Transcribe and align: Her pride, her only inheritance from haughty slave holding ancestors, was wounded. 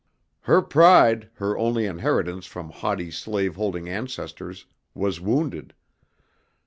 Her 0.45 0.63
pride, 0.63 1.29
her 1.35 1.55
only 1.59 1.85
inheritance 1.85 2.47
from 2.47 2.71
haughty 2.71 3.11
slave 3.11 3.55
holding 3.55 3.87
ancestors, 3.87 4.65
was 4.95 5.21
wounded. 5.21 5.75